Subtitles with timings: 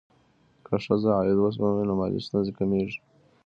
[0.65, 2.99] که ښځه عاید وسپموي، نو مالي ستونزې کمېږي.